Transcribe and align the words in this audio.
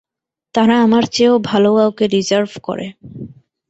তারা 0.55 0.75
আমার 0.81 1.03
চেয়েও 1.13 1.35
ভালো 1.49 1.69
কাউকে 1.77 2.05
ডিসার্ভ 2.07 2.51
করে। 2.63 2.87